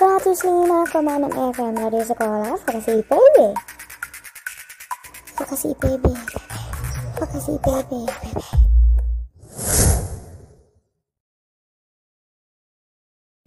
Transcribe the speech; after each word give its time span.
105,6 0.00 1.52
FM 1.52 1.76
Radio 1.76 2.00
Sekolah. 2.08 2.56
Vokasi 2.56 3.04
IPB 3.04 3.36
Vokasi 5.36 5.76
IPB 5.76 6.04
Vokasi 7.20 7.50
IPB 7.60 7.90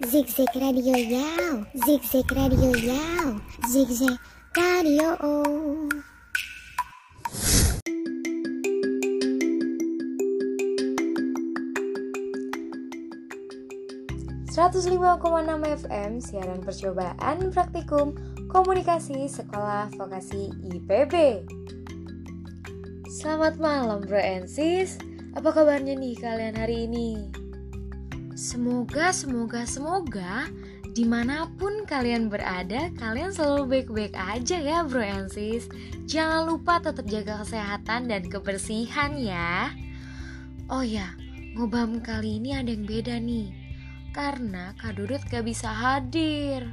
Zigzag 0.06 0.54
Radio 0.62 0.94
Yao. 0.94 1.66
Zigzag 1.74 2.30
Radio 2.38 2.70
Yao. 2.78 3.42
Zigzag 3.66 4.22
Radio 4.54 5.10
105,6 14.54 15.18
FM 15.66 16.22
siaran 16.22 16.62
percobaan 16.62 17.50
praktikum 17.50 18.14
komunikasi 18.54 19.26
sekolah 19.26 19.90
vokasi 19.98 20.54
IPB. 20.70 21.42
Selamat 23.10 23.58
malam 23.58 24.06
bro 24.06 24.22
and 24.22 24.46
sis, 24.46 25.02
apa 25.34 25.50
kabarnya 25.50 25.98
nih 25.98 26.14
kalian 26.22 26.54
hari 26.54 26.86
ini? 26.86 27.34
Semoga, 28.38 29.10
semoga, 29.10 29.66
semoga 29.66 30.46
di 30.94 31.02
mana 31.02 31.50
pun 31.58 31.90
kalian 31.90 32.30
berada, 32.30 32.94
kalian 33.02 33.34
selalu 33.34 33.66
baik-baik 33.66 34.14
aja 34.14 34.62
ya 34.62 34.86
bro 34.86 35.02
and 35.02 35.34
sis. 35.34 35.66
Jangan 36.06 36.46
lupa 36.46 36.78
tetap 36.78 37.10
jaga 37.10 37.42
kesehatan 37.42 38.06
dan 38.06 38.22
kebersihan 38.30 39.18
ya. 39.18 39.74
Oh 40.70 40.86
ya, 40.86 41.10
ngobam 41.58 42.06
kali 42.06 42.38
ini 42.38 42.54
ada 42.54 42.70
yang 42.70 42.86
beda 42.86 43.18
nih 43.18 43.63
karena 44.14 44.78
Kak 44.78 44.96
Dudut 44.96 45.20
gak 45.26 45.44
bisa 45.44 45.74
hadir. 45.74 46.70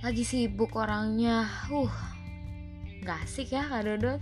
Lagi 0.00 0.24
sibuk 0.24 0.72
orangnya, 0.74 1.44
uh, 1.68 1.92
gak 3.04 3.28
asik 3.28 3.52
ya 3.52 3.68
Kak 3.68 3.84
Dudut. 3.84 4.18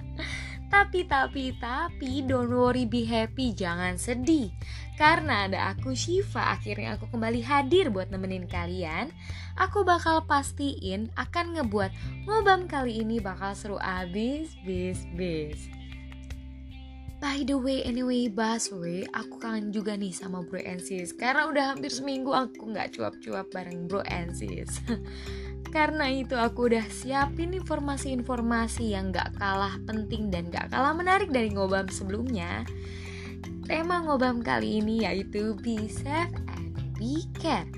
tapi, 0.72 1.08
tapi, 1.08 1.56
tapi, 1.56 2.20
don't 2.22 2.52
worry, 2.52 2.84
be 2.84 3.08
happy, 3.08 3.56
jangan 3.56 3.96
sedih. 3.96 4.52
Karena 5.00 5.48
ada 5.48 5.72
aku 5.72 5.96
Shiva, 5.96 6.52
akhirnya 6.52 7.00
aku 7.00 7.08
kembali 7.08 7.40
hadir 7.40 7.88
buat 7.88 8.12
nemenin 8.12 8.44
kalian. 8.44 9.08
Aku 9.56 9.80
bakal 9.80 10.28
pastiin 10.28 11.08
akan 11.16 11.56
ngebuat 11.56 11.90
ngobam 12.28 12.68
kali 12.68 13.00
ini 13.00 13.16
bakal 13.24 13.56
seru 13.56 13.80
abis, 13.80 14.52
bis, 14.60 15.08
bis. 15.16 15.79
By 17.20 17.44
the 17.44 17.60
way, 17.60 17.84
anyway, 17.84 18.32
Baswe, 18.32 19.04
aku 19.12 19.36
kangen 19.36 19.68
juga 19.76 19.92
nih 19.92 20.08
sama 20.08 20.40
Bro 20.40 20.64
and 20.64 20.80
Sis 20.80 21.12
Karena 21.12 21.52
udah 21.52 21.76
hampir 21.76 21.92
seminggu 21.92 22.32
aku 22.32 22.72
nggak 22.72 22.96
cuap-cuap 22.96 23.52
bareng 23.52 23.84
Bro 23.84 24.00
and 24.08 24.32
Sis 24.32 24.80
Karena 25.76 26.08
itu 26.10 26.34
aku 26.34 26.72
udah 26.72 26.82
siapin 26.90 27.54
informasi-informasi 27.54 28.96
yang 28.96 29.14
gak 29.14 29.38
kalah 29.38 29.78
penting 29.86 30.26
dan 30.26 30.50
gak 30.50 30.72
kalah 30.74 30.90
menarik 30.90 31.30
dari 31.30 31.52
ngobam 31.54 31.86
sebelumnya. 31.86 32.66
Tema 33.70 34.02
ngobam 34.02 34.42
kali 34.42 34.82
ini 34.82 35.06
yaitu 35.06 35.54
Be 35.62 35.86
Safe 35.86 36.34
and 36.58 36.74
Be 36.98 37.22
Care. 37.38 37.70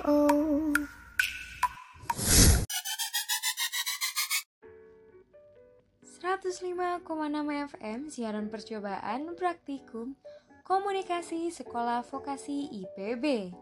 enam 7.24 7.48
FM 7.48 8.12
siaran 8.12 8.52
percobaan 8.52 9.32
praktikum 9.32 10.12
komunikasi 10.68 11.48
sekolah 11.48 12.04
vokasi 12.04 12.68
IPB. 12.84 13.56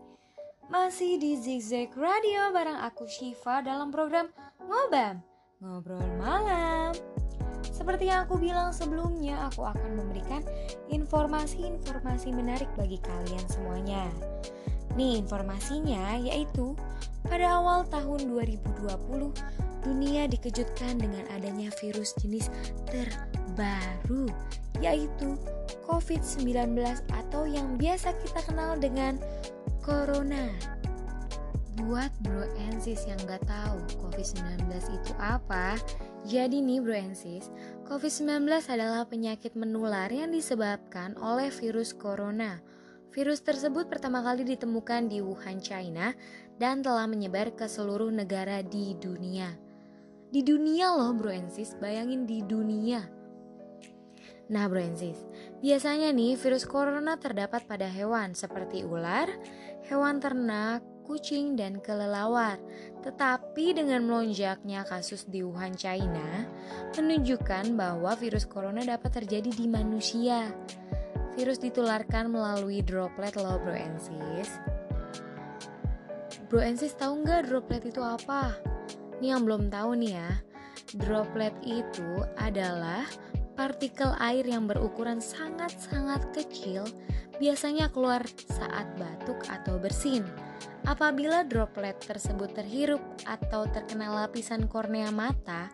Masih 0.74 1.22
di 1.22 1.38
Zigzag 1.38 1.94
Radio 1.94 2.50
bareng 2.50 2.82
aku 2.82 3.06
Shiva 3.06 3.62
dalam 3.62 3.94
program 3.94 4.26
Ngobam, 4.58 5.22
Ngobrol 5.62 6.02
Malam. 6.18 7.21
Seperti 7.82 8.14
yang 8.14 8.30
aku 8.30 8.38
bilang 8.38 8.70
sebelumnya, 8.70 9.50
aku 9.50 9.66
akan 9.66 9.98
memberikan 9.98 10.38
informasi-informasi 10.86 12.30
menarik 12.30 12.70
bagi 12.78 13.02
kalian 13.02 13.42
semuanya. 13.50 14.06
Nih 14.94 15.18
informasinya 15.18 16.14
yaitu 16.22 16.78
pada 17.26 17.58
awal 17.58 17.82
tahun 17.90 18.30
2020 18.30 18.86
dunia 19.82 20.30
dikejutkan 20.30 21.02
dengan 21.02 21.26
adanya 21.34 21.74
virus 21.82 22.14
jenis 22.22 22.54
terbaru 22.86 24.30
yaitu 24.78 25.34
COVID-19 25.90 26.78
atau 27.10 27.50
yang 27.50 27.74
biasa 27.82 28.14
kita 28.22 28.46
kenal 28.46 28.78
dengan 28.78 29.18
Corona. 29.82 30.54
Buat 31.82 32.14
bro 32.22 32.46
and 32.62 32.78
yang 32.86 33.18
gak 33.26 33.42
tahu 33.42 33.82
COVID-19 34.06 34.70
itu 34.70 35.12
apa, 35.18 35.74
jadi 36.22 36.62
nih 36.62 36.78
bro 36.78 36.94
and 36.94 37.18
sis, 37.18 37.50
COVID-19 37.90 38.46
adalah 38.70 39.02
penyakit 39.10 39.58
menular 39.58 40.06
yang 40.06 40.30
disebabkan 40.30 41.18
oleh 41.18 41.50
virus 41.50 41.90
corona. 41.90 42.62
Virus 43.10 43.42
tersebut 43.42 43.90
pertama 43.90 44.22
kali 44.22 44.46
ditemukan 44.46 45.10
di 45.10 45.18
Wuhan, 45.18 45.58
China 45.58 46.14
dan 46.62 46.80
telah 46.80 47.10
menyebar 47.10 47.52
ke 47.58 47.66
seluruh 47.66 48.14
negara 48.14 48.62
di 48.62 48.94
dunia. 48.94 49.50
Di 50.30 50.46
dunia 50.46 50.94
loh 50.94 51.10
bro 51.10 51.34
and 51.34 51.50
sis, 51.50 51.74
bayangin 51.82 52.22
di 52.22 52.38
dunia. 52.40 53.02
Nah 54.46 54.70
bro 54.70 54.78
and 54.78 54.94
sis, 54.94 55.18
biasanya 55.58 56.14
nih 56.14 56.38
virus 56.38 56.64
corona 56.70 57.18
terdapat 57.18 57.66
pada 57.66 57.90
hewan 57.90 58.38
seperti 58.38 58.86
ular, 58.86 59.26
hewan 59.90 60.22
ternak, 60.22 60.86
kucing, 61.02 61.58
dan 61.58 61.82
kelelawar. 61.82 62.56
Tetapi 63.02 63.76
dengan 63.76 64.06
melonjaknya 64.06 64.86
kasus 64.86 65.26
di 65.26 65.42
Wuhan, 65.42 65.74
China, 65.74 66.46
menunjukkan 66.94 67.74
bahwa 67.74 68.14
virus 68.14 68.46
corona 68.46 68.86
dapat 68.86 69.22
terjadi 69.22 69.50
di 69.50 69.66
manusia. 69.66 70.50
Virus 71.34 71.58
ditularkan 71.58 72.28
melalui 72.28 72.84
droplet 72.84 73.32
loh 73.40 73.56
bro 73.60 73.72
and 73.72 73.96
sis. 73.96 74.50
Bro 76.52 76.60
and 76.60 76.76
sis 76.76 76.92
tahu 76.92 77.24
nggak 77.24 77.48
droplet 77.48 77.82
itu 77.88 78.04
apa? 78.04 78.52
Ini 79.18 79.38
yang 79.38 79.48
belum 79.48 79.72
tahu 79.72 79.96
nih 79.96 80.12
ya. 80.18 80.30
Droplet 80.92 81.56
itu 81.64 82.20
adalah 82.36 83.08
partikel 83.56 84.12
air 84.20 84.44
yang 84.44 84.68
berukuran 84.68 85.20
sangat-sangat 85.20 86.20
kecil 86.36 86.84
biasanya 87.40 87.88
keluar 87.88 88.20
saat 88.52 88.84
batuk 89.00 89.40
atau 89.48 89.80
bersin. 89.80 90.22
Apabila 90.82 91.46
droplet 91.46 91.94
tersebut 91.98 92.52
terhirup 92.58 93.00
atau 93.22 93.70
terkena 93.70 94.10
lapisan 94.10 94.66
kornea 94.66 95.14
mata, 95.14 95.70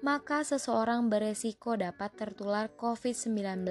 maka 0.00 0.44
seseorang 0.44 1.12
beresiko 1.12 1.76
dapat 1.76 2.12
tertular 2.16 2.72
COVID-19. 2.76 3.68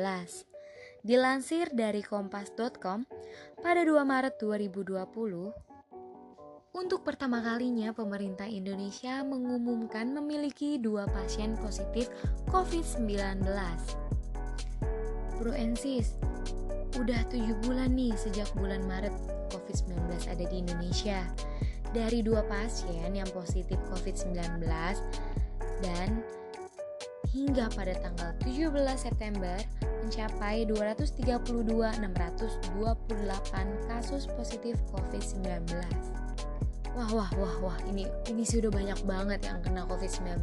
Dilansir 1.02 1.72
dari 1.72 2.04
kompas.com 2.04 3.08
pada 3.64 3.82
2 3.82 4.02
Maret 4.04 4.36
2020, 4.42 5.70
Untuk 6.70 7.02
pertama 7.02 7.42
kalinya, 7.42 7.90
pemerintah 7.98 8.46
Indonesia 8.46 9.26
mengumumkan 9.26 10.14
memiliki 10.14 10.78
dua 10.78 11.10
pasien 11.10 11.58
positif 11.58 12.14
COVID-19. 12.54 13.42
Bro 15.42 15.56
Ensis, 15.58 16.14
udah 16.98 17.22
tujuh 17.30 17.54
bulan 17.68 17.94
nih 17.94 18.16
sejak 18.18 18.50
bulan 18.58 18.82
Maret 18.90 19.14
COVID-19 19.54 20.00
ada 20.26 20.46
di 20.50 20.56
Indonesia. 20.66 21.22
Dari 21.90 22.22
dua 22.22 22.46
pasien 22.46 23.18
yang 23.18 23.30
positif 23.34 23.78
COVID-19 23.90 24.62
dan 25.82 26.22
hingga 27.30 27.70
pada 27.74 27.94
tanggal 27.98 28.34
17 28.42 28.74
September 28.98 29.58
mencapai 30.06 30.66
232.628 30.66 32.02
kasus 33.86 34.26
positif 34.34 34.78
COVID-19. 34.90 35.46
Wah, 36.98 37.10
wah, 37.14 37.30
wah, 37.38 37.56
wah, 37.62 37.78
ini 37.86 38.10
ini 38.34 38.42
sudah 38.42 38.74
banyak 38.74 38.98
banget 39.06 39.46
yang 39.46 39.62
kena 39.62 39.86
COVID-19. 39.86 40.42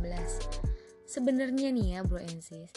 Sebenarnya 1.06 1.75
nih 1.75 1.98
ya, 1.98 2.00
Bro 2.06 2.22
and 2.22 2.43
Sis, 2.43 2.70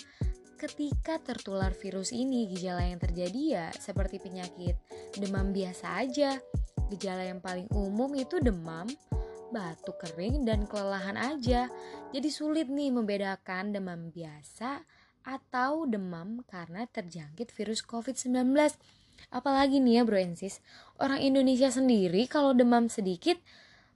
ketika 0.60 1.16
tertular 1.24 1.72
virus 1.72 2.12
ini, 2.12 2.52
gejala 2.52 2.84
yang 2.84 3.00
terjadi 3.00 3.42
ya 3.48 3.68
seperti 3.72 4.20
penyakit 4.20 4.76
demam 5.16 5.56
biasa 5.56 6.04
aja. 6.04 6.36
Gejala 6.92 7.24
yang 7.24 7.40
paling 7.40 7.72
umum 7.72 8.12
itu 8.20 8.44
demam, 8.44 8.86
batuk 9.56 9.96
kering, 10.04 10.44
dan 10.44 10.68
kelelahan 10.68 11.16
aja. 11.16 11.72
Jadi 12.12 12.30
sulit 12.30 12.68
nih 12.68 12.92
membedakan 12.92 13.72
demam 13.72 14.12
biasa 14.12 14.84
atau 15.24 15.88
demam 15.88 16.44
karena 16.44 16.84
terjangkit 16.92 17.56
virus 17.56 17.80
COVID-19. 17.88 18.52
Apalagi 19.32 19.80
nih 19.80 20.02
ya 20.02 20.04
bro 20.04 20.20
and 20.20 20.36
sis, 20.36 20.60
orang 21.00 21.24
Indonesia 21.24 21.72
sendiri 21.72 22.28
kalau 22.28 22.52
demam 22.52 22.92
sedikit 22.92 23.40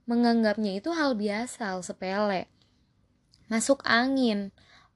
menganggapnya 0.04 0.80
itu 0.80 0.92
hal 0.92 1.16
biasa, 1.16 1.76
hal 1.76 1.80
sepele. 1.84 2.48
Masuk 3.48 3.84
angin, 3.84 4.52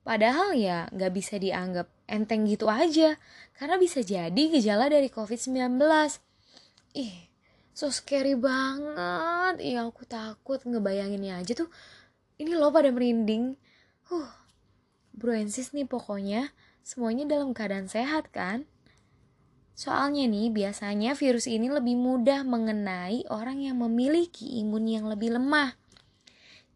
padahal 0.08 0.56
ya 0.56 0.88
nggak 0.88 1.12
bisa 1.12 1.36
dianggap 1.36 1.92
enteng 2.08 2.48
gitu 2.48 2.64
aja, 2.72 3.20
karena 3.60 3.76
bisa 3.76 4.00
jadi 4.00 4.32
gejala 4.48 4.88
dari 4.88 5.12
COVID-19. 5.12 5.76
Ih, 6.96 7.28
so 7.76 7.92
scary 7.92 8.32
banget. 8.32 9.60
Iya 9.60 9.84
aku 9.84 10.08
takut 10.08 10.64
ngebayanginnya 10.64 11.44
aja 11.44 11.52
tuh. 11.52 11.68
Ini 12.40 12.56
loh 12.56 12.72
pada 12.72 12.88
merinding. 12.88 13.60
Huh, 14.08 14.32
bro 15.12 15.36
and 15.36 15.52
sis 15.52 15.76
nih 15.76 15.84
pokoknya 15.84 16.56
semuanya 16.80 17.28
dalam 17.28 17.52
keadaan 17.52 17.92
sehat 17.92 18.32
kan? 18.32 18.64
Soalnya 19.78 20.26
nih, 20.26 20.50
biasanya 20.50 21.14
virus 21.14 21.46
ini 21.46 21.70
lebih 21.70 21.94
mudah 21.94 22.42
mengenai 22.42 23.28
orang 23.30 23.62
yang 23.62 23.78
memiliki 23.78 24.58
imun 24.64 24.90
yang 24.90 25.06
lebih 25.06 25.38
lemah. 25.38 25.78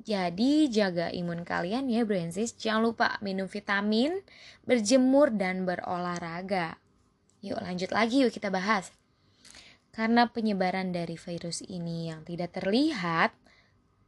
Jadi 0.03 0.67
jaga 0.67 1.15
imun 1.15 1.47
kalian 1.47 1.87
ya 1.87 2.03
Bransis. 2.03 2.59
Jangan 2.59 2.83
lupa 2.91 3.07
minum 3.23 3.47
vitamin, 3.47 4.19
berjemur, 4.67 5.31
dan 5.31 5.63
berolahraga. 5.63 6.75
Yuk 7.39 7.63
lanjut 7.63 7.95
lagi 7.95 8.27
yuk 8.27 8.35
kita 8.35 8.51
bahas. 8.51 8.91
Karena 9.95 10.27
penyebaran 10.27 10.91
dari 10.91 11.15
virus 11.15 11.63
ini 11.63 12.11
yang 12.11 12.27
tidak 12.27 12.59
terlihat 12.59 13.31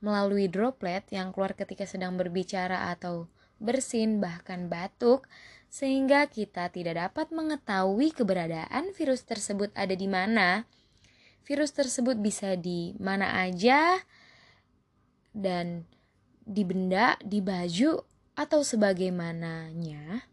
melalui 0.03 0.51
droplet 0.51 1.07
yang 1.15 1.31
keluar 1.31 1.55
ketika 1.55 1.87
sedang 1.87 2.19
berbicara 2.19 2.91
atau 2.91 3.31
bersin 3.63 4.19
bahkan 4.19 4.67
batuk, 4.67 5.31
sehingga 5.71 6.27
kita 6.27 6.75
tidak 6.75 6.99
dapat 6.99 7.31
mengetahui 7.31 8.11
keberadaan 8.11 8.91
virus 8.99 9.23
tersebut 9.23 9.71
ada 9.79 9.95
di 9.95 10.11
mana. 10.11 10.67
Virus 11.45 11.77
tersebut 11.77 12.19
bisa 12.19 12.57
di 12.57 12.97
mana 12.99 13.45
aja 13.45 14.01
dan 15.35 15.85
di 16.47 16.63
benda, 16.63 17.19
di 17.21 17.43
baju, 17.43 18.01
atau 18.39 18.61
sebagaimananya. 18.63 20.31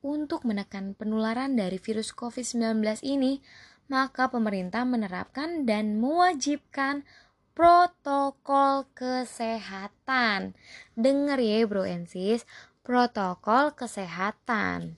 Untuk 0.00 0.48
menekan 0.48 0.96
penularan 0.96 1.60
dari 1.60 1.76
virus 1.76 2.16
COVID-19 2.16 3.04
ini, 3.04 3.44
maka 3.92 4.32
pemerintah 4.32 4.88
menerapkan 4.88 5.68
dan 5.68 6.00
mewajibkan 6.00 7.04
protokol 7.52 8.88
kesehatan. 8.96 10.56
Dengar 10.96 11.36
ya 11.36 11.68
bro 11.68 11.84
and 11.84 12.08
sis, 12.08 12.48
protokol 12.80 13.76
kesehatan. 13.76 14.96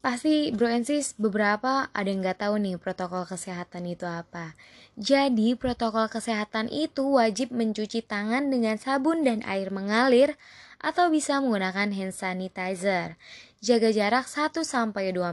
Pasti 0.00 0.48
bro 0.48 0.64
and 0.72 0.88
sis 0.88 1.12
beberapa 1.20 1.92
ada 1.92 2.08
yang 2.08 2.24
nggak 2.24 2.40
tahu 2.40 2.56
nih 2.56 2.80
protokol 2.80 3.28
kesehatan 3.28 3.84
itu 3.84 4.08
apa. 4.08 4.56
Jadi 4.96 5.52
protokol 5.60 6.08
kesehatan 6.08 6.72
itu 6.72 7.20
wajib 7.20 7.52
mencuci 7.52 8.00
tangan 8.00 8.48
dengan 8.48 8.80
sabun 8.80 9.28
dan 9.28 9.44
air 9.44 9.68
mengalir 9.68 10.40
atau 10.80 11.12
bisa 11.12 11.36
menggunakan 11.44 11.92
hand 11.92 12.16
sanitizer. 12.16 13.20
Jaga 13.60 13.92
jarak 13.92 14.24
1-2 14.24 14.64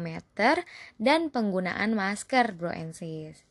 meter 0.04 0.68
dan 1.00 1.32
penggunaan 1.32 1.96
masker 1.96 2.52
bro 2.52 2.76
and 2.76 2.92
sis. 2.92 3.48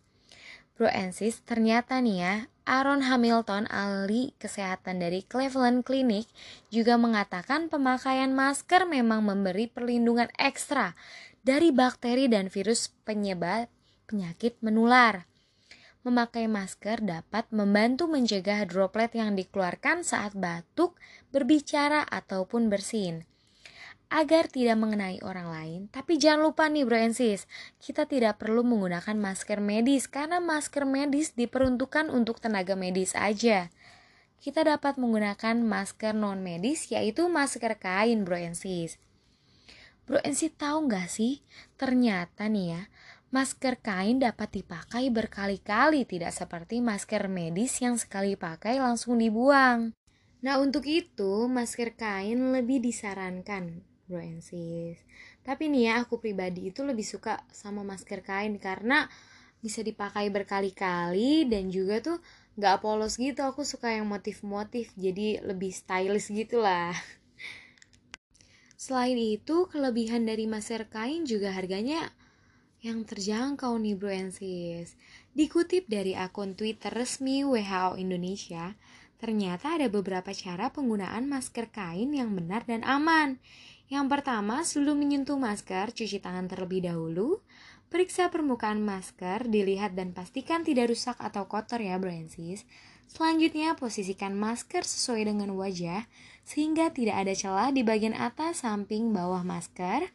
Bro 0.77 0.93
and 0.93 1.17
sis, 1.17 1.41
ternyata 1.41 1.97
nih 2.05 2.17
ya, 2.21 2.35
Aaron 2.67 3.07
Hamilton, 3.07 3.71
ahli 3.71 4.35
kesehatan 4.43 4.99
dari 4.99 5.23
Cleveland 5.23 5.87
Clinic, 5.87 6.27
juga 6.67 6.99
mengatakan 6.99 7.71
pemakaian 7.71 8.35
masker 8.35 8.91
memang 8.91 9.23
memberi 9.23 9.71
perlindungan 9.71 10.27
ekstra 10.35 10.99
dari 11.47 11.71
bakteri 11.71 12.27
dan 12.27 12.51
virus 12.51 12.91
penyebab 13.07 13.71
penyakit 14.11 14.59
menular. 14.67 15.31
Memakai 16.03 16.51
masker 16.51 17.07
dapat 17.07 17.47
membantu 17.55 18.11
mencegah 18.11 18.67
droplet 18.67 19.15
yang 19.15 19.39
dikeluarkan 19.39 20.03
saat 20.03 20.35
batuk, 20.35 20.99
berbicara, 21.31 22.03
ataupun 22.03 22.67
bersin 22.67 23.27
agar 24.07 24.47
tidak 24.47 24.79
mengenai 24.79 25.19
orang 25.27 25.49
lain. 25.51 25.81
Tapi 25.91 26.19
jangan 26.19 26.47
lupa 26.51 26.71
nih 26.71 26.87
bro 26.87 26.99
and 26.99 27.17
sis, 27.19 27.51
kita 27.83 28.07
tidak 28.07 28.39
perlu 28.39 28.63
menggunakan 28.63 29.19
masker 29.19 29.59
medis 29.59 30.07
karena 30.07 30.39
masker 30.39 30.87
medis 30.87 31.35
diperuntukkan 31.35 32.11
untuk 32.15 32.39
tenaga 32.39 32.79
medis 32.79 33.19
aja. 33.19 33.69
Kita 34.39 34.63
dapat 34.63 34.95
menggunakan 35.01 35.59
masker 35.59 36.15
non 36.15 36.39
medis 36.39 36.87
yaitu 36.95 37.27
masker 37.27 37.83
kain 37.83 38.23
bro 38.23 38.39
and 38.39 38.55
sis. 38.55 38.95
Bro 40.07 40.23
and 40.23 40.39
sis 40.39 40.55
tahu 40.55 40.87
nggak 40.87 41.11
sih? 41.11 41.43
Ternyata 41.75 42.47
nih 42.47 42.79
ya, 42.79 42.83
masker 43.35 43.83
kain 43.83 44.23
dapat 44.23 44.63
dipakai 44.63 45.11
berkali-kali 45.11 46.07
tidak 46.07 46.31
seperti 46.31 46.79
masker 46.79 47.27
medis 47.27 47.83
yang 47.83 47.99
sekali 47.99 48.39
pakai 48.39 48.79
langsung 48.79 49.19
dibuang. 49.19 49.91
Nah 50.47 50.63
untuk 50.63 50.87
itu 50.87 51.51
masker 51.51 51.99
kain 51.99 52.55
lebih 52.55 52.79
disarankan 52.79 53.96
bro 54.07 54.23
and 54.23 54.43
sis 54.43 54.99
tapi 55.43 55.69
nih 55.71 55.91
ya 55.91 55.93
aku 56.03 56.19
pribadi 56.23 56.71
itu 56.71 56.83
lebih 56.83 57.05
suka 57.05 57.43
sama 57.53 57.83
masker 57.83 58.23
kain 58.23 58.57
karena 58.57 59.07
bisa 59.61 59.83
dipakai 59.83 60.31
berkali-kali 60.31 61.51
dan 61.51 61.73
juga 61.73 61.99
tuh 61.99 62.19
gak 62.61 62.87
polos 62.87 63.19
gitu. 63.19 63.43
Aku 63.43 63.67
suka 63.67 63.91
yang 63.91 64.07
motif-motif 64.07 64.95
jadi 64.95 65.43
lebih 65.43 65.75
stylish 65.75 66.31
gitu 66.31 66.63
lah 66.63 66.95
selain 68.87 69.19
itu 69.19 69.67
kelebihan 69.67 70.23
dari 70.29 70.47
masker 70.47 70.87
kain 70.87 71.27
juga 71.27 71.51
harganya 71.51 72.13
yang 72.85 73.03
terjangkau 73.03 73.75
nih 73.83 73.99
bro 73.99 74.15
and 74.15 74.31
sis 74.31 74.95
dikutip 75.35 75.91
dari 75.91 76.15
akun 76.15 76.55
twitter 76.55 76.95
resmi 76.95 77.43
WHO 77.43 77.99
Indonesia 77.99 78.79
ternyata 79.19 79.75
ada 79.75 79.91
beberapa 79.91 80.31
cara 80.31 80.71
penggunaan 80.71 81.27
masker 81.27 81.73
kain 81.75 82.15
yang 82.15 82.31
benar 82.37 82.63
dan 82.63 82.87
aman 82.87 83.43
yang 83.87 84.11
pertama, 84.11 84.67
sebelum 84.67 84.99
menyentuh 84.99 85.39
masker, 85.39 85.95
cuci 85.95 86.19
tangan 86.19 86.51
terlebih 86.51 86.83
dahulu. 86.83 87.39
Periksa 87.87 88.35
permukaan 88.35 88.83
masker, 88.83 89.47
dilihat 89.47 89.95
dan 89.95 90.11
pastikan 90.11 90.67
tidak 90.67 90.91
rusak 90.91 91.15
atau 91.23 91.47
kotor 91.47 91.79
ya 91.79 91.95
bro 91.95 92.11
sis. 92.27 92.67
Selanjutnya, 93.07 93.79
posisikan 93.79 94.35
masker 94.35 94.83
sesuai 94.83 95.31
dengan 95.31 95.55
wajah, 95.55 96.11
sehingga 96.43 96.91
tidak 96.91 97.23
ada 97.23 97.33
celah 97.39 97.71
di 97.71 97.87
bagian 97.87 98.19
atas, 98.19 98.67
samping, 98.67 99.15
bawah 99.15 99.47
masker. 99.47 100.11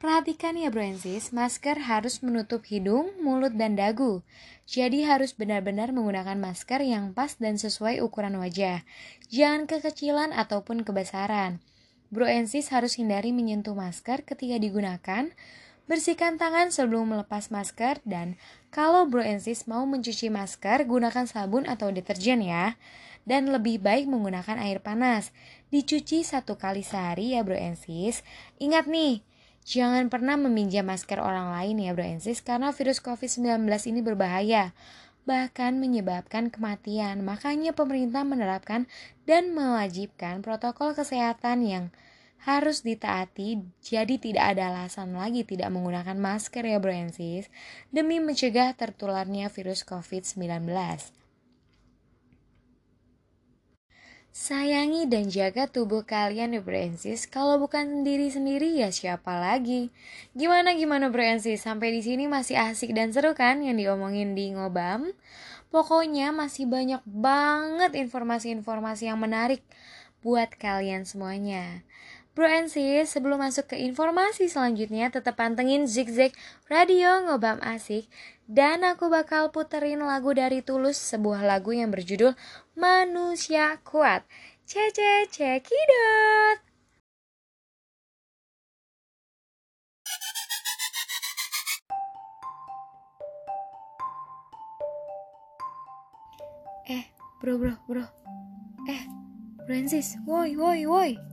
Perhatikan 0.00 0.56
ya 0.56 0.72
bro 0.72 0.88
sis, 0.96 1.36
masker 1.36 1.84
harus 1.84 2.24
menutup 2.24 2.64
hidung, 2.64 3.12
mulut, 3.20 3.52
dan 3.52 3.76
dagu. 3.76 4.24
Jadi 4.64 5.04
harus 5.04 5.36
benar-benar 5.36 5.92
menggunakan 5.92 6.40
masker 6.40 6.80
yang 6.80 7.12
pas 7.12 7.36
dan 7.36 7.60
sesuai 7.60 8.00
ukuran 8.00 8.40
wajah. 8.40 8.88
Jangan 9.28 9.68
kekecilan 9.68 10.32
ataupun 10.32 10.80
kebesaran. 10.80 11.60
Bro 12.12 12.28
Ensis 12.28 12.68
harus 12.68 13.00
hindari 13.00 13.32
menyentuh 13.32 13.72
masker 13.72 14.20
ketika 14.28 14.60
digunakan, 14.60 15.32
bersihkan 15.88 16.36
tangan 16.36 16.68
sebelum 16.68 17.08
melepas 17.08 17.48
masker, 17.48 18.04
dan 18.04 18.36
kalau 18.68 19.08
Bro 19.08 19.24
Ensis 19.24 19.64
mau 19.64 19.88
mencuci 19.88 20.28
masker, 20.28 20.84
gunakan 20.84 21.24
sabun 21.24 21.64
atau 21.64 21.88
deterjen 21.88 22.44
ya. 22.44 22.76
Dan 23.24 23.48
lebih 23.48 23.80
baik 23.80 24.12
menggunakan 24.12 24.60
air 24.60 24.84
panas. 24.84 25.32
Dicuci 25.72 26.20
satu 26.20 26.60
kali 26.60 26.84
sehari 26.84 27.32
ya 27.32 27.40
Bro 27.40 27.56
Ensis. 27.56 28.20
Ingat 28.60 28.90
nih, 28.92 29.24
Jangan 29.62 30.10
pernah 30.10 30.34
meminjam 30.34 30.82
masker 30.90 31.22
orang 31.22 31.54
lain 31.54 31.78
ya 31.78 31.94
bro 31.94 32.02
and 32.02 32.18
sis 32.18 32.42
karena 32.42 32.74
virus 32.74 32.98
COVID-19 32.98 33.62
ini 33.86 34.02
berbahaya 34.02 34.74
bahkan 35.22 35.78
menyebabkan 35.78 36.50
kematian. 36.50 37.22
Makanya 37.22 37.72
pemerintah 37.72 38.26
menerapkan 38.26 38.90
dan 39.24 39.54
mewajibkan 39.54 40.42
protokol 40.42 40.92
kesehatan 40.92 41.62
yang 41.62 41.84
harus 42.42 42.82
ditaati 42.82 43.62
jadi 43.78 44.18
tidak 44.18 44.58
ada 44.58 44.74
alasan 44.74 45.14
lagi 45.14 45.46
tidak 45.46 45.70
menggunakan 45.70 46.18
masker 46.18 46.66
ya 46.66 46.82
bro 46.82 46.90
and 46.90 47.14
sis 47.14 47.46
demi 47.94 48.18
mencegah 48.18 48.74
tertularnya 48.74 49.46
virus 49.46 49.86
COVID-19. 49.86 51.21
Sayangi 54.32 55.04
dan 55.12 55.28
jaga 55.28 55.68
tubuh 55.68 56.08
kalian 56.08 56.56
ya 56.56 56.64
Brensis. 56.64 57.28
Kalau 57.28 57.60
bukan 57.60 58.00
sendiri-sendiri 58.00 58.80
ya 58.80 58.88
siapa 58.88 59.36
lagi? 59.36 59.92
Gimana 60.32 60.72
gimana 60.72 61.12
Brensis? 61.12 61.60
Sampai 61.60 61.92
di 61.92 62.00
sini 62.00 62.24
masih 62.24 62.56
asik 62.56 62.96
dan 62.96 63.12
seru 63.12 63.36
kan 63.36 63.60
yang 63.60 63.76
diomongin 63.76 64.32
di 64.32 64.56
Ngobam? 64.56 65.12
Pokoknya 65.68 66.32
masih 66.32 66.64
banyak 66.64 67.04
banget 67.04 67.92
informasi-informasi 67.92 69.12
yang 69.12 69.20
menarik 69.20 69.60
buat 70.24 70.48
kalian 70.56 71.04
semuanya. 71.04 71.84
Bro 72.32 72.48
and 72.48 72.72
sis, 72.72 73.12
sebelum 73.12 73.44
masuk 73.44 73.68
ke 73.68 73.76
informasi 73.76 74.48
selanjutnya, 74.48 75.12
tetap 75.12 75.36
pantengin 75.36 75.84
Zigzag 75.84 76.32
Radio 76.64 77.28
Ngobam 77.28 77.60
Asik. 77.60 78.08
Dan 78.48 78.88
aku 78.88 79.12
bakal 79.12 79.52
puterin 79.52 80.00
lagu 80.00 80.32
dari 80.32 80.64
Tulus, 80.64 80.96
sebuah 80.96 81.44
lagu 81.44 81.76
yang 81.76 81.92
berjudul 81.92 82.32
Manusia 82.72 83.76
Kuat. 83.84 84.24
Cece 84.64 85.28
cekidot! 85.28 86.58
Eh, 96.88 97.04
bro, 97.44 97.60
bro, 97.60 97.76
bro. 97.84 98.08
Eh, 98.88 99.04
Francis, 99.68 100.16
woi, 100.24 100.56
woi, 100.56 100.88
woi. 100.88 101.31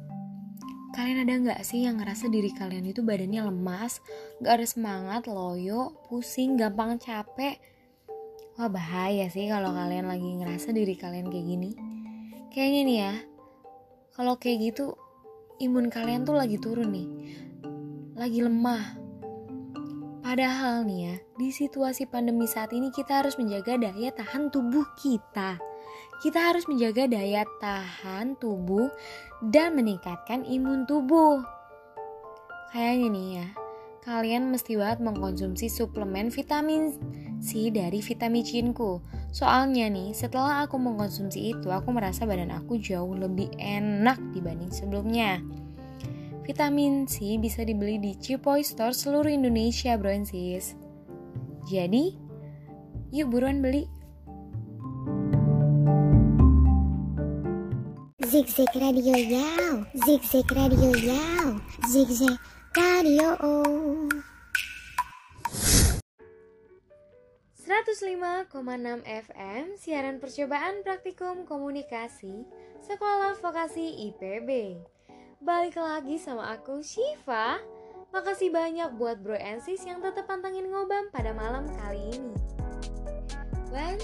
Kalian 0.89 1.21
ada 1.21 1.33
nggak 1.37 1.61
sih 1.61 1.85
yang 1.85 2.01
ngerasa 2.01 2.33
diri 2.33 2.49
kalian 2.49 2.89
itu 2.89 3.05
badannya 3.05 3.45
lemas, 3.45 4.01
gak 4.41 4.57
ada 4.57 4.65
semangat, 4.65 5.29
loyo, 5.29 5.93
pusing, 6.09 6.57
gampang 6.57 6.97
capek? 6.97 7.61
Wah 8.57 8.67
bahaya 8.67 9.29
sih 9.29 9.45
kalau 9.45 9.69
kalian 9.69 10.09
lagi 10.09 10.25
ngerasa 10.25 10.73
diri 10.73 10.97
kalian 10.97 11.29
kayak 11.29 11.45
gini. 11.45 11.71
Kayaknya 12.49 12.81
nih 12.81 12.97
ya, 13.05 13.13
kalau 14.17 14.33
kayak 14.41 14.73
gitu 14.73 14.97
imun 15.61 15.93
kalian 15.93 16.25
tuh 16.25 16.33
lagi 16.33 16.57
turun 16.57 16.89
nih, 16.89 17.07
lagi 18.17 18.41
lemah. 18.41 18.97
Padahal 20.25 20.89
nih 20.89 20.99
ya, 21.05 21.15
di 21.37 21.53
situasi 21.53 22.09
pandemi 22.09 22.49
saat 22.49 22.73
ini 22.73 22.89
kita 22.89 23.21
harus 23.21 23.37
menjaga 23.37 23.77
daya 23.77 24.09
tahan 24.09 24.49
tubuh 24.49 24.85
kita 24.97 25.68
kita 26.19 26.51
harus 26.51 26.67
menjaga 26.67 27.07
daya 27.07 27.47
tahan 27.63 28.35
tubuh 28.39 28.91
dan 29.39 29.79
meningkatkan 29.79 30.43
imun 30.43 30.83
tubuh. 30.83 31.39
Kayaknya 32.69 33.07
nih 33.09 33.27
ya, 33.39 33.47
kalian 34.03 34.51
mesti 34.51 34.77
banget 34.77 34.99
mengkonsumsi 35.01 35.71
suplemen 35.71 36.29
vitamin 36.29 36.93
C 37.39 37.71
dari 37.71 38.03
Vitamicinku. 38.03 38.99
Soalnya 39.31 39.87
nih, 39.87 40.11
setelah 40.11 40.67
aku 40.67 40.75
mengkonsumsi 40.75 41.55
itu, 41.55 41.71
aku 41.71 41.95
merasa 41.95 42.27
badan 42.27 42.51
aku 42.51 42.75
jauh 42.77 43.15
lebih 43.15 43.47
enak 43.55 44.19
dibanding 44.35 44.69
sebelumnya. 44.69 45.39
Vitamin 46.43 47.07
C 47.07 47.39
bisa 47.39 47.63
dibeli 47.63 48.01
di 48.01 48.17
Cipoy 48.17 48.65
Store 48.65 48.91
seluruh 48.91 49.31
Indonesia, 49.31 49.95
bro 49.95 50.11
sis. 50.25 50.75
Jadi, 51.69 52.17
yuk 53.13 53.31
buruan 53.31 53.61
beli. 53.61 53.98
Zigzag 58.29 58.69
Radio 58.77 59.17
Yow, 59.17 59.89
Zigzag 60.05 60.45
Radio 60.53 60.93
Yow, 60.93 61.57
Zigzag 61.89 62.37
Radio. 62.77 63.33
105,6 67.65 68.53
FM 69.01 69.65
siaran 69.81 70.21
percobaan 70.21 70.85
praktikum 70.85 71.49
komunikasi 71.49 72.45
Sekolah 72.85 73.33
Vokasi 73.41 74.13
IPB. 74.13 74.77
Balik 75.41 75.81
lagi 75.81 76.21
sama 76.21 76.53
aku 76.53 76.85
Shiva. 76.85 77.57
Makasih 78.13 78.53
banyak 78.53 78.93
buat 79.01 79.25
Bro 79.25 79.41
Ensis 79.41 79.81
yang 79.89 80.05
tetap 80.05 80.29
pantengin 80.29 80.69
ngobam 80.69 81.09
pada 81.09 81.33
malam 81.33 81.65
kali 81.81 82.13
ini. 82.13 82.37
One, 83.73 83.97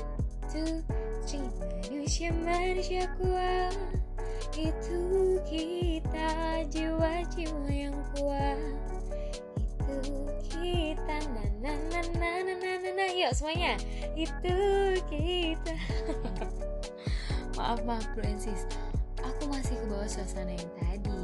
two, 0.50 0.82
three, 1.30 1.46
manusia 1.94 2.34
manusia 2.34 3.06
kuat 3.22 4.05
itu 4.54 5.02
kita 5.50 6.30
jiwa-jiwa 6.70 7.70
yang 7.74 7.98
kuat. 8.14 8.60
Itu 9.58 9.98
kita 10.46 11.18
na 11.34 11.46
na 11.64 11.74
na 11.90 12.02
na 12.14 12.32
na 12.46 12.54
na 12.54 12.72
na, 12.78 12.90
na. 12.94 13.06
yuk 13.10 13.34
semuanya. 13.34 13.82
Itu 14.14 14.54
kita. 15.10 15.74
Maaf 17.58 17.82
maaf 17.88 18.06
bro 18.14 18.28
aku 19.26 19.50
masih 19.50 19.76
ke 19.80 19.86
bawah 19.90 20.10
suasana 20.10 20.54
yang 20.54 20.72
tadi. 20.78 21.20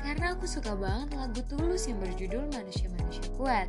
Karena 0.00 0.36
aku 0.36 0.46
suka 0.48 0.72
banget 0.76 1.16
lagu 1.16 1.40
tulus 1.50 1.88
yang 1.88 2.00
berjudul 2.00 2.46
manusia 2.54 2.88
manusia 2.94 3.24
kuat. 3.36 3.68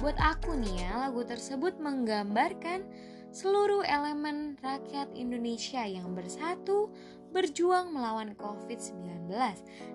Buat 0.00 0.16
aku 0.16 0.56
nih 0.56 0.84
ya 0.84 1.08
lagu 1.08 1.20
tersebut 1.24 1.76
menggambarkan 1.76 2.84
seluruh 3.30 3.84
elemen 3.86 4.58
rakyat 4.64 5.12
Indonesia 5.14 5.84
yang 5.86 6.16
bersatu 6.16 6.90
berjuang 7.30 7.94
melawan 7.94 8.34
COVID-19 8.34 9.30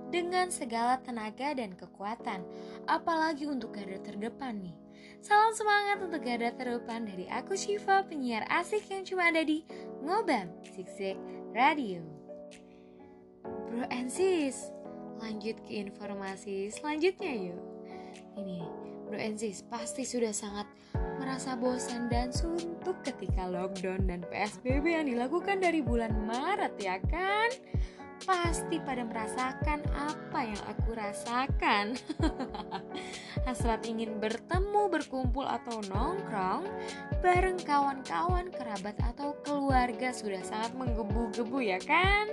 dengan 0.09 0.47
segala 0.47 0.99
tenaga 1.03 1.51
dan 1.55 1.75
kekuatan, 1.75 2.41
apalagi 2.87 3.45
untuk 3.45 3.75
garda 3.75 3.99
terdepan 3.99 4.63
nih. 4.63 4.75
Salam 5.19 5.51
semangat 5.57 6.05
untuk 6.05 6.21
garda 6.23 6.53
terdepan 6.55 7.03
dari 7.03 7.25
aku 7.27 7.57
Shiva, 7.57 8.05
penyiar 8.05 8.45
asik 8.47 8.87
yang 8.89 9.03
cuma 9.03 9.27
ada 9.27 9.41
di 9.43 9.65
Ngobam 10.05 10.49
Zigzag 10.63 11.17
Radio. 11.51 12.01
Bro 13.43 13.85
and 13.91 14.09
sis, 14.09 14.71
lanjut 15.19 15.57
ke 15.65 15.81
informasi 15.83 16.71
selanjutnya 16.73 17.51
yuk. 17.51 17.61
Ini, 18.37 18.61
Bro 19.09 19.17
and 19.17 19.37
sis, 19.37 19.65
pasti 19.65 20.05
sudah 20.05 20.31
sangat 20.31 20.69
merasa 21.25 21.57
bosan 21.57 22.05
dan 22.05 22.29
suntuk 22.29 23.01
ketika 23.01 23.49
lockdown 23.49 24.05
dan 24.05 24.21
PSBB 24.29 24.93
yang 24.93 25.09
dilakukan 25.09 25.57
dari 25.57 25.81
bulan 25.81 26.13
Maret 26.21 26.77
ya 26.77 27.01
kan? 27.01 27.49
Pasti 28.21 28.77
pada 28.77 29.01
merasakan 29.01 29.81
apa 29.89 30.39
yang 30.45 30.61
aku 30.69 30.93
rasakan. 30.93 31.97
Hasrat 33.49 33.89
ingin 33.89 34.21
bertemu, 34.21 34.85
berkumpul 34.85 35.49
atau 35.49 35.81
nongkrong 35.89 36.69
bareng 37.25 37.57
kawan-kawan, 37.65 38.53
kerabat 38.53 38.93
atau 39.01 39.33
keluarga 39.41 40.13
sudah 40.13 40.45
sangat 40.45 40.77
menggebu-gebu 40.77 41.57
ya 41.57 41.81
kan? 41.81 42.29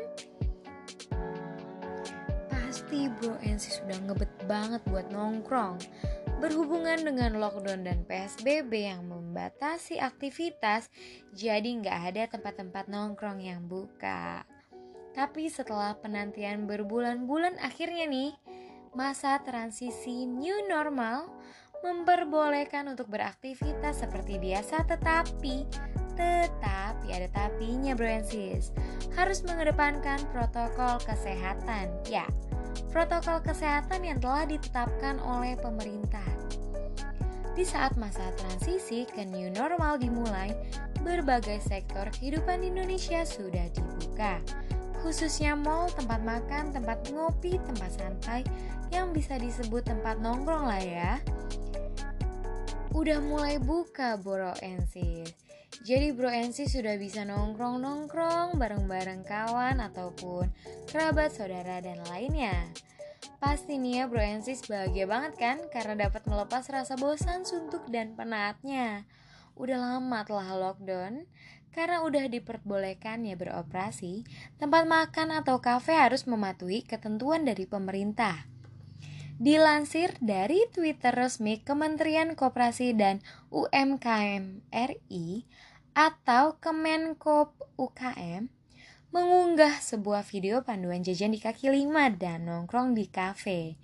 Pasti 2.52 3.08
Bro 3.08 3.40
NC 3.40 3.80
sudah 3.80 3.96
ngebet 4.04 4.32
banget 4.44 4.84
buat 4.84 5.08
nongkrong 5.08 5.80
Berhubungan 6.42 7.06
dengan 7.06 7.38
lockdown 7.38 7.86
dan 7.86 8.02
PSBB 8.02 8.90
yang 8.90 9.06
membatasi 9.06 10.02
aktivitas, 10.02 10.90
jadi 11.30 11.62
nggak 11.62 11.98
ada 12.10 12.22
tempat-tempat 12.34 12.90
nongkrong 12.90 13.38
yang 13.38 13.62
buka. 13.70 14.42
Tapi 15.14 15.46
setelah 15.46 15.94
penantian 15.94 16.66
berbulan-bulan 16.66 17.62
akhirnya 17.62 18.10
nih, 18.10 18.34
masa 18.90 19.38
transisi 19.46 20.26
new 20.26 20.66
normal 20.66 21.30
memperbolehkan 21.82 22.90
untuk 22.90 23.10
beraktivitas 23.10 24.02
seperti 24.02 24.38
biasa 24.38 24.86
tetapi 24.86 25.66
tetapi 26.12 27.08
ada 27.10 27.28
tapinya 27.32 27.96
bro 27.96 28.06
and 28.06 28.28
sis 28.28 28.70
harus 29.16 29.40
mengedepankan 29.42 30.20
protokol 30.30 31.00
kesehatan 31.02 31.90
ya 32.06 32.28
protokol 32.92 33.40
kesehatan 33.40 34.04
yang 34.04 34.20
telah 34.20 34.44
ditetapkan 34.44 35.16
oleh 35.24 35.56
pemerintah. 35.56 36.22
Di 37.52 37.64
saat 37.64 37.96
masa 37.96 38.32
transisi 38.36 39.08
ke 39.08 39.24
new 39.24 39.48
normal 39.52 39.96
dimulai, 39.96 40.52
berbagai 41.00 41.60
sektor 41.64 42.08
kehidupan 42.12 42.64
Indonesia 42.64 43.24
sudah 43.24 43.68
dibuka, 43.72 44.40
khususnya 45.00 45.56
mall, 45.56 45.90
tempat 45.92 46.20
makan, 46.22 46.72
tempat 46.72 47.02
ngopi, 47.12 47.58
tempat 47.60 47.90
santai 47.96 48.40
yang 48.92 49.10
bisa 49.10 49.36
disebut 49.40 49.88
tempat 49.88 50.20
nongkrong 50.20 50.68
lah 50.68 50.80
ya. 50.80 51.12
Udah 52.92 53.24
mulai 53.24 53.56
buka 53.56 54.20
Boro 54.20 54.52
Ensis. 54.60 55.32
Jadi 55.82 56.14
Bro 56.14 56.30
NC 56.30 56.70
sudah 56.70 56.94
bisa 56.94 57.26
nongkrong-nongkrong 57.26 58.54
bareng-bareng 58.54 59.26
kawan 59.26 59.82
ataupun 59.82 60.46
kerabat, 60.86 61.34
saudara, 61.34 61.82
dan 61.82 61.98
lainnya. 62.06 62.70
Pasti 63.42 63.82
nih 63.82 63.98
ya 63.98 64.04
bro 64.06 64.22
sis 64.46 64.62
bahagia 64.70 65.10
banget 65.10 65.34
kan 65.34 65.58
karena 65.74 66.06
dapat 66.06 66.22
melepas 66.30 66.62
rasa 66.70 66.94
bosan, 66.94 67.42
suntuk, 67.42 67.82
dan 67.90 68.14
penatnya. 68.14 69.02
Udah 69.58 69.98
lama 69.98 70.22
telah 70.22 70.54
lockdown, 70.54 71.26
karena 71.74 72.06
udah 72.06 72.30
diperbolehkan 72.30 73.26
ya 73.26 73.34
beroperasi, 73.34 74.22
tempat 74.62 74.86
makan 74.86 75.34
atau 75.42 75.58
kafe 75.58 75.98
harus 75.98 76.30
mematuhi 76.30 76.86
ketentuan 76.86 77.42
dari 77.42 77.66
pemerintah. 77.66 78.46
Dilansir 79.42 80.14
dari 80.22 80.62
Twitter 80.70 81.10
resmi 81.10 81.58
Kementerian 81.58 82.38
Koperasi 82.38 82.94
dan 82.94 83.18
UMKM 83.50 84.62
RI 84.70 85.42
atau 85.92 86.56
Kemenkop 86.56 87.52
UKM, 87.76 88.48
mengunggah 89.12 89.76
sebuah 89.76 90.24
video 90.24 90.64
panduan 90.64 91.04
jajan 91.04 91.36
di 91.36 91.40
kaki 91.40 91.68
lima 91.68 92.08
dan 92.08 92.48
nongkrong 92.48 92.96
di 92.96 93.04
kafe. 93.12 93.76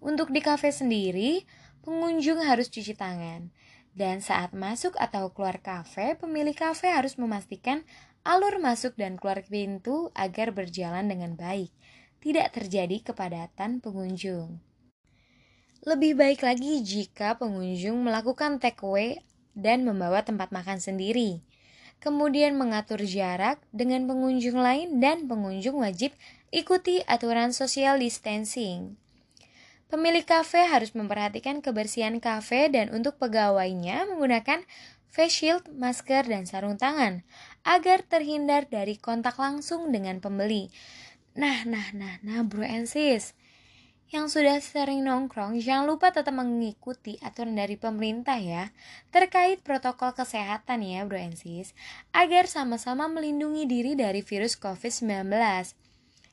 Untuk 0.00 0.32
di 0.32 0.40
kafe 0.40 0.72
sendiri, 0.72 1.44
pengunjung 1.84 2.40
harus 2.40 2.72
cuci 2.72 2.96
tangan. 2.96 3.52
Dan 3.92 4.24
saat 4.24 4.56
masuk 4.56 4.96
atau 4.96 5.36
keluar 5.36 5.60
kafe, 5.60 6.16
pemilik 6.16 6.56
kafe 6.56 6.88
harus 6.88 7.20
memastikan 7.20 7.84
alur 8.24 8.56
masuk 8.56 8.96
dan 8.96 9.20
keluar 9.20 9.44
pintu 9.44 10.08
agar 10.16 10.56
berjalan 10.56 11.04
dengan 11.12 11.36
baik, 11.36 11.68
tidak 12.24 12.56
terjadi 12.56 13.12
kepadatan 13.12 13.84
pengunjung. 13.84 14.64
Lebih 15.84 16.16
baik 16.16 16.40
lagi 16.40 16.80
jika 16.80 17.36
pengunjung 17.36 18.00
melakukan 18.00 18.56
take 18.56 18.80
away 18.80 19.20
dan 19.52 19.84
membawa 19.84 20.24
tempat 20.24 20.52
makan 20.52 20.80
sendiri 20.80 21.49
kemudian 22.00 22.56
mengatur 22.56 23.04
jarak 23.04 23.60
dengan 23.70 24.08
pengunjung 24.08 24.56
lain 24.56 24.98
dan 24.98 25.28
pengunjung 25.28 25.84
wajib 25.84 26.16
ikuti 26.50 27.04
aturan 27.06 27.52
social 27.54 28.00
distancing. 28.00 28.98
Pemilik 29.90 30.22
kafe 30.22 30.64
harus 30.64 30.94
memperhatikan 30.94 31.60
kebersihan 31.60 32.16
kafe 32.22 32.70
dan 32.70 32.90
untuk 32.94 33.18
pegawainya 33.18 34.06
menggunakan 34.06 34.62
face 35.10 35.34
shield, 35.42 35.66
masker, 35.74 36.30
dan 36.30 36.46
sarung 36.46 36.78
tangan 36.78 37.26
agar 37.66 38.06
terhindar 38.06 38.70
dari 38.70 38.94
kontak 38.94 39.34
langsung 39.36 39.90
dengan 39.90 40.22
pembeli. 40.22 40.70
Nah, 41.34 41.66
nah, 41.66 41.90
nah, 41.90 42.22
nah, 42.22 42.46
bro 42.46 42.62
and 42.62 42.86
sis, 42.86 43.34
yang 44.10 44.26
sudah 44.26 44.58
sering 44.58 45.06
nongkrong, 45.06 45.62
jangan 45.62 45.86
lupa 45.86 46.10
tetap 46.10 46.34
mengikuti 46.34 47.14
aturan 47.22 47.54
dari 47.54 47.78
pemerintah 47.78 48.42
ya, 48.42 48.74
terkait 49.14 49.62
protokol 49.62 50.10
kesehatan 50.18 50.82
ya 50.82 51.06
bro 51.06 51.14
and 51.14 51.38
agar 52.10 52.50
sama-sama 52.50 53.06
melindungi 53.06 53.70
diri 53.70 53.94
dari 53.94 54.26
virus 54.26 54.58
COVID-19. 54.58 55.30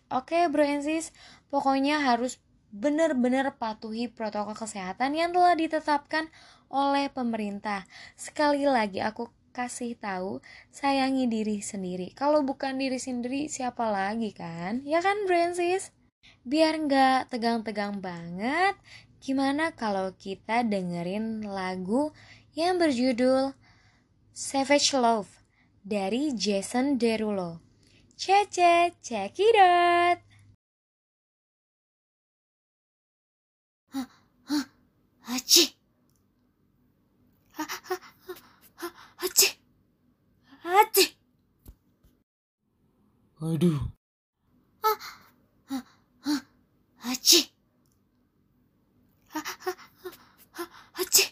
Oke 0.09 0.49
bro 0.49 0.65
and 0.65 0.89
pokoknya 1.53 2.01
harus 2.01 2.41
benar-benar 2.73 3.53
patuhi 3.61 4.09
protokol 4.09 4.57
kesehatan 4.57 5.13
yang 5.13 5.29
telah 5.29 5.53
ditetapkan 5.53 6.33
oleh 6.73 7.13
pemerintah. 7.13 7.85
Sekali 8.17 8.65
lagi 8.65 9.05
aku 9.05 9.29
kasih 9.53 9.97
tahu, 9.97 10.41
sayangi 10.69 11.29
diri 11.29 11.61
sendiri. 11.61 12.13
Kalau 12.13 12.41
bukan 12.41 12.77
diri 12.77 13.01
sendiri, 13.01 13.49
siapa 13.49 13.89
lagi 13.89 14.29
kan? 14.29 14.85
Ya 14.85 15.01
kan, 15.01 15.25
bro 15.25 15.33
and 15.33 15.57
sis? 15.57 15.96
Biar 16.47 16.79
nggak 16.79 17.27
tegang-tegang 17.27 17.99
banget, 17.99 18.79
gimana 19.19 19.75
kalau 19.75 20.15
kita 20.15 20.63
dengerin 20.63 21.43
lagu 21.43 22.15
yang 22.55 22.79
berjudul 22.79 23.51
Savage 24.31 24.95
Love 24.95 25.27
dari 25.83 26.31
Jason 26.31 26.95
Derulo. 26.95 27.59
Cece, 28.15 28.95
cekidot! 29.03 30.23
Hah, 33.91 34.07
hah, 34.47 34.65
haci. 35.27 35.75
Haci. 39.19 39.49
Haci. 40.63 41.05
Aduh. 43.43 43.91
Ah, 44.79 45.26
Haji. 46.97 47.41
Haji. 50.97 51.25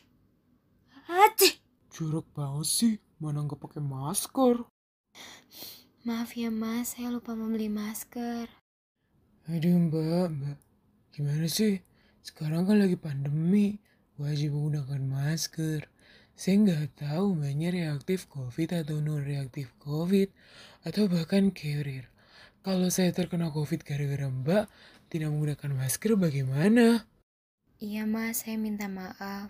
Haji. 1.10 1.50
Jorok 1.90 2.28
banget 2.38 2.68
sih, 2.70 2.94
mana 3.18 3.42
nggak 3.42 3.58
pakai 3.58 3.82
masker. 3.82 4.62
Maaf 6.06 6.38
ya 6.38 6.54
mas, 6.54 6.94
saya 6.94 7.10
lupa 7.10 7.34
membeli 7.34 7.66
masker. 7.66 8.46
Aduh 9.50 9.90
mbak, 9.90 10.30
mbak. 10.38 10.58
Gimana 11.10 11.50
sih? 11.50 11.82
Sekarang 12.22 12.70
kan 12.70 12.78
lagi 12.78 12.94
pandemi, 12.94 13.82
wajib 14.22 14.54
menggunakan 14.54 15.02
masker. 15.02 15.90
Saya 16.38 16.56
nggak 16.62 17.02
tahu 17.02 17.42
mbaknya 17.42 17.74
reaktif 17.74 18.30
COVID 18.30 18.86
atau 18.86 19.02
non 19.02 19.26
reaktif 19.26 19.74
COVID, 19.82 20.30
atau 20.86 21.10
bahkan 21.10 21.50
carrier. 21.50 22.06
Kalau 22.66 22.90
saya 22.90 23.14
terkena 23.14 23.54
COVID 23.54 23.82
gara-gara 23.86 24.26
mbak, 24.30 24.66
tidak 25.16 25.32
menggunakan 25.32 25.72
masker 25.80 26.12
bagaimana? 26.20 27.08
Iya 27.80 28.04
mas, 28.04 28.44
saya 28.44 28.60
minta 28.60 28.92
maaf. 28.92 29.48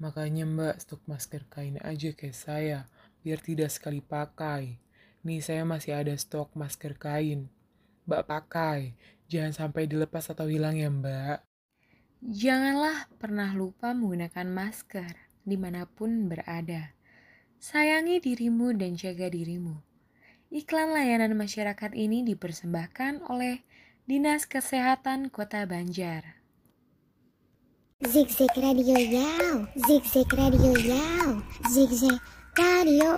Makanya 0.00 0.48
mbak 0.48 0.80
stok 0.80 1.04
masker 1.04 1.44
kain 1.52 1.76
aja 1.84 2.16
kayak 2.16 2.32
saya, 2.32 2.78
biar 3.20 3.36
tidak 3.44 3.68
sekali 3.68 4.00
pakai. 4.00 4.80
Nih 5.28 5.44
saya 5.44 5.68
masih 5.68 5.92
ada 5.92 6.16
stok 6.16 6.56
masker 6.56 6.96
kain. 6.96 7.52
Mbak 8.08 8.24
pakai, 8.24 8.96
jangan 9.28 9.52
sampai 9.52 9.84
dilepas 9.84 10.32
atau 10.32 10.48
hilang 10.48 10.80
ya 10.80 10.88
mbak. 10.88 11.44
Janganlah 12.24 13.12
pernah 13.20 13.52
lupa 13.52 13.92
menggunakan 13.92 14.48
masker 14.48 15.20
di 15.44 15.60
mana 15.60 15.84
pun 15.84 16.32
berada. 16.32 16.96
Sayangi 17.60 18.24
dirimu 18.24 18.72
dan 18.72 18.96
jaga 18.96 19.28
dirimu. 19.28 19.76
Iklan 20.48 20.96
layanan 20.96 21.36
masyarakat 21.36 21.92
ini 21.92 22.24
dipersembahkan 22.24 23.28
oleh 23.28 23.60
Dinas 24.02 24.50
Kesehatan 24.50 25.30
Kota 25.30 25.62
Banjar. 25.62 26.42
Zigzag 28.02 28.50
Radio 28.58 28.98
Yao, 28.98 29.70
Zigzag 29.78 30.26
Radio 30.34 30.74
Yao, 30.74 31.38
Zigzag 31.70 32.18
Radio. 32.58 33.14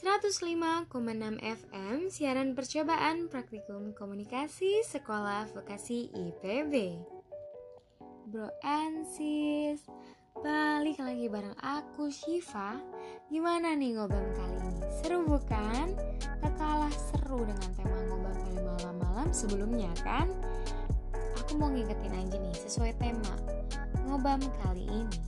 105,6 0.00 0.88
FM 1.36 2.08
siaran 2.08 2.56
percobaan 2.56 3.28
praktikum 3.28 3.92
komunikasi 3.92 4.80
sekolah 4.80 5.52
vokasi 5.52 6.08
IPB. 6.08 6.96
Bro 8.32 8.48
and 8.64 9.04
sis, 9.12 9.84
balik 10.40 10.96
lagi 10.96 11.28
bareng 11.28 11.52
aku 11.60 12.08
Shiva. 12.08 12.80
Gimana 13.28 13.76
nih 13.76 14.00
ngobam 14.00 14.24
kali 14.32 14.56
ini? 14.64 14.80
Seru 14.88 15.28
bukan? 15.28 15.92
Tak 16.40 16.52
kalah 16.56 16.92
seru 16.92 17.44
dengan 17.44 17.70
tema 17.76 17.98
ngobam 18.08 18.32
kali 18.32 18.58
malam-malam 18.64 19.28
sebelumnya 19.36 19.92
kan? 20.00 20.32
Aku 21.44 21.60
mau 21.60 21.68
ngingetin 21.68 22.16
aja 22.16 22.36
nih 22.40 22.56
sesuai 22.56 22.96
tema 22.96 23.36
ngobam 24.08 24.40
kali 24.64 24.88
ini. 24.88 25.20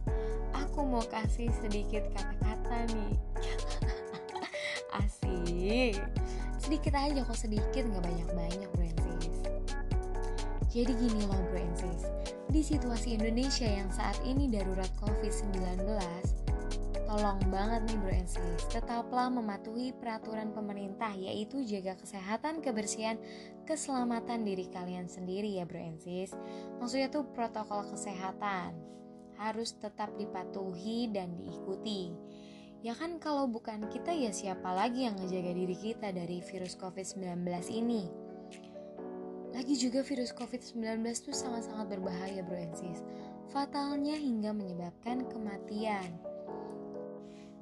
Aku 0.56 0.88
mau 0.88 1.04
kasih 1.04 1.52
sedikit 1.60 2.08
kata-kata 2.16 2.88
nih. 2.96 3.14
Asik. 5.04 6.00
Sedikit 6.56 6.96
aja 6.96 7.20
kok 7.20 7.36
sedikit 7.36 7.84
nggak 7.84 8.04
banyak-banyak 8.08 8.68
bro 8.72 8.84
and 8.88 9.00
sis. 9.03 9.03
Jadi 10.74 10.90
gini 10.98 11.22
loh 11.30 11.38
bro 11.54 11.62
and 11.62 11.78
sis. 11.78 12.02
Di 12.50 12.58
situasi 12.58 13.14
Indonesia 13.14 13.62
yang 13.62 13.94
saat 13.94 14.18
ini 14.26 14.50
darurat 14.50 14.90
COVID-19, 14.98 15.86
Tolong 17.06 17.38
banget 17.46 17.86
nih 17.86 17.98
bro 18.02 18.10
and 18.10 18.26
sis, 18.26 18.66
tetaplah 18.74 19.30
mematuhi 19.30 19.94
peraturan 19.94 20.50
pemerintah 20.50 21.14
yaitu 21.14 21.62
jaga 21.62 21.94
kesehatan, 21.94 22.58
kebersihan, 22.58 23.22
keselamatan 23.62 24.42
diri 24.42 24.66
kalian 24.66 25.06
sendiri 25.06 25.62
ya 25.62 25.62
bro 25.62 25.78
and 25.78 26.02
sis. 26.02 26.34
Maksudnya 26.82 27.06
tuh 27.06 27.22
protokol 27.30 27.86
kesehatan 27.94 28.74
harus 29.38 29.78
tetap 29.78 30.10
dipatuhi 30.18 31.06
dan 31.14 31.38
diikuti. 31.38 32.10
Ya 32.82 32.98
kan 32.98 33.22
kalau 33.22 33.46
bukan 33.46 33.86
kita 33.94 34.10
ya 34.10 34.34
siapa 34.34 34.74
lagi 34.74 35.06
yang 35.06 35.14
ngejaga 35.22 35.54
diri 35.54 35.76
kita 35.78 36.10
dari 36.10 36.42
virus 36.42 36.74
COVID-19 36.82 37.46
ini? 37.70 38.23
Lagi 39.54 39.78
juga 39.78 40.02
virus 40.02 40.34
COVID-19 40.34 41.06
tuh 41.22 41.30
sangat-sangat 41.30 41.86
berbahaya 41.94 42.42
bro 42.42 42.58
and 42.58 42.74
sis. 42.74 43.06
Fatalnya 43.54 44.18
hingga 44.18 44.50
menyebabkan 44.50 45.30
kematian. 45.30 46.18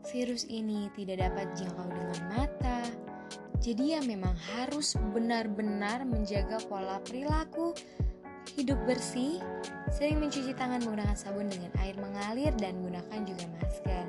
Virus 0.09 0.49
ini 0.49 0.89
tidak 0.97 1.21
dapat 1.21 1.53
jangkau 1.55 1.87
dengan 1.93 2.21
mata, 2.33 2.81
jadi 3.63 3.95
ya 3.95 4.01
memang 4.03 4.35
harus 4.59 4.99
benar-benar 5.15 6.03
menjaga 6.03 6.59
pola 6.67 6.99
perilaku, 7.07 7.71
hidup 8.59 8.75
bersih, 8.91 9.39
sering 9.95 10.19
mencuci 10.19 10.51
tangan 10.59 10.83
menggunakan 10.83 11.15
sabun 11.15 11.47
dengan 11.47 11.71
air 11.79 11.95
mengalir 11.95 12.51
dan 12.59 12.83
gunakan 12.83 13.21
juga 13.23 13.47
masker. 13.63 14.07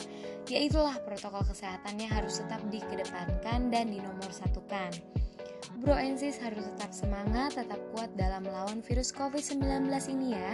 Ya 0.49 0.57
itulah 0.57 0.97
protokol 1.05 1.45
kesehatannya 1.45 2.09
harus 2.09 2.41
tetap 2.41 2.65
dikedepankan 2.73 3.69
dan 3.69 3.93
dinomorsatukan. 3.93 5.21
Bro 5.79 5.95
Ensis 5.95 6.35
harus 6.43 6.67
tetap 6.75 6.91
semangat, 6.91 7.55
tetap 7.55 7.79
kuat 7.95 8.11
dalam 8.19 8.43
melawan 8.43 8.83
virus 8.83 9.15
COVID-19 9.15 9.87
ini 10.11 10.35
ya. 10.35 10.53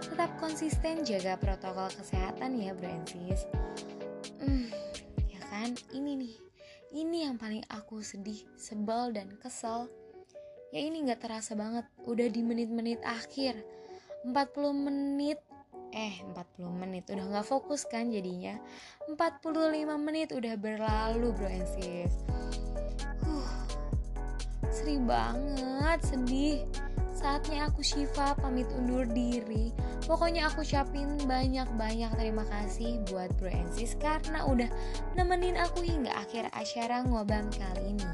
Tetap 0.00 0.32
konsisten 0.40 1.04
jaga 1.04 1.36
protokol 1.36 1.92
kesehatan 1.92 2.56
ya 2.56 2.72
Bro 2.72 2.88
Ensis. 2.88 3.44
Hmm, 4.40 4.72
ya 5.28 5.40
kan? 5.52 5.76
Ini 5.92 6.16
nih, 6.16 6.34
ini 6.96 7.28
yang 7.28 7.36
paling 7.36 7.60
aku 7.68 8.00
sedih, 8.00 8.40
sebel, 8.56 9.12
dan 9.12 9.36
kesel. 9.36 9.92
Ya 10.72 10.80
ini 10.80 11.04
gak 11.04 11.26
terasa 11.26 11.52
banget, 11.52 11.84
udah 12.08 12.28
di 12.30 12.40
menit-menit 12.40 13.04
akhir. 13.04 13.60
40 14.24 14.32
menit 14.72 15.40
Eh 15.90 16.22
40 16.22 16.70
menit 16.70 17.10
udah 17.10 17.26
gak 17.34 17.50
fokus 17.50 17.82
kan 17.82 18.14
jadinya 18.14 18.54
45 19.10 19.90
menit 19.98 20.30
udah 20.30 20.54
berlalu 20.54 21.34
bro 21.34 21.50
and 21.50 21.66
sis 21.66 22.14
Sedih 24.70 25.02
banget 25.02 26.00
sedih. 26.06 26.62
Saatnya 27.10 27.68
aku 27.68 27.84
Shiva 27.84 28.32
pamit 28.40 28.64
undur 28.72 29.04
diri. 29.04 29.74
Pokoknya 30.08 30.48
aku 30.48 30.64
ucapin 30.64 31.20
banyak-banyak 31.28 32.08
terima 32.16 32.48
kasih 32.48 32.96
buat 33.12 33.28
Bro 33.36 33.52
and 33.52 33.68
Sis 33.76 33.92
Karena 34.00 34.48
udah 34.48 34.70
nemenin 35.18 35.60
aku 35.60 35.84
hingga 35.84 36.16
akhir 36.16 36.48
acara 36.56 37.04
ngobam 37.04 37.44
kali 37.52 37.92
ini. 37.92 38.08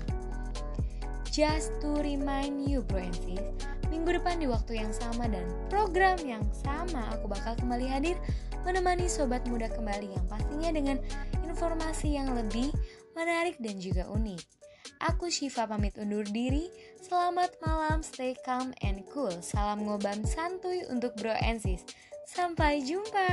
Just 1.30 1.70
to 1.84 2.02
remind 2.02 2.66
you 2.66 2.82
Bro 2.82 3.06
and 3.06 3.14
Sis 3.14 3.44
Minggu 3.86 4.18
depan 4.18 4.42
di 4.42 4.50
waktu 4.50 4.82
yang 4.82 4.90
sama 4.90 5.30
dan 5.30 5.46
program 5.70 6.18
yang 6.26 6.42
sama 6.50 7.06
aku 7.14 7.30
bakal 7.30 7.54
kembali 7.54 7.86
hadir 7.86 8.18
menemani 8.66 9.06
sobat 9.06 9.46
muda 9.46 9.70
kembali 9.70 10.10
yang 10.10 10.26
pastinya 10.26 10.74
dengan 10.74 10.98
informasi 11.46 12.18
yang 12.18 12.34
lebih 12.34 12.74
menarik 13.14 13.54
dan 13.62 13.78
juga 13.78 14.10
unik. 14.10 14.55
Aku 15.02 15.28
Shiva 15.28 15.68
pamit 15.68 15.92
undur 16.00 16.24
diri. 16.24 16.72
Selamat 17.04 17.52
malam, 17.60 18.00
stay 18.00 18.32
calm 18.44 18.72
and 18.80 19.04
cool. 19.12 19.32
Salam 19.44 19.84
ngobam 19.84 20.24
santuy 20.24 20.88
untuk 20.88 21.12
Bro 21.20 21.36
and 21.44 21.60
Sis. 21.60 21.84
Sampai 22.24 22.80
jumpa. 22.80 23.28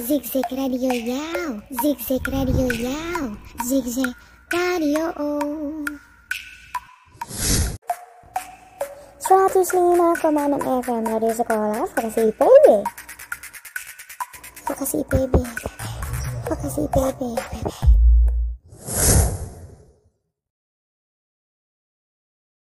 Zigzag 0.00 0.48
Radio 0.48 0.90
Yao, 0.96 1.60
Zigzag 1.76 2.24
Radio 2.32 2.66
Yao, 2.72 3.36
Zigzag 3.60 4.16
Radio. 4.48 5.12
105,6 9.30 10.82
FM 10.82 11.02
Radio 11.06 11.32
Sekolah 11.36 11.86
Vokasi 11.86 12.34
IPB. 12.34 12.66
Vokasi 14.80 14.96
IPB. 15.04 15.34
Vokasi 16.48 16.80
IPB. 16.80 17.20
IPB. 17.28 17.99